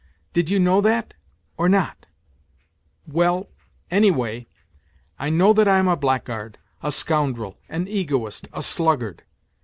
[0.33, 1.13] Did you know that,
[1.57, 2.07] or not
[3.05, 3.49] 1 Well,
[3.91, 4.47] anyway,
[5.19, 9.21] I know that I am a blackguard, a scoundrel, an egoist, a sluggard.